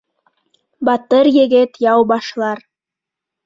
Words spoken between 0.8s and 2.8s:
Батыр егет яу башлар